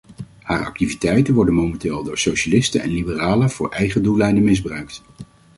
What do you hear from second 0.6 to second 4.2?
activiteiten worden momenteel al door socialisten en liberalen voor eigen